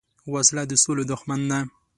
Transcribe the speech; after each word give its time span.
وسله 0.33 0.63
د 0.67 0.71
سولې 0.83 1.03
دښمن 1.11 1.41
ده 1.49 1.59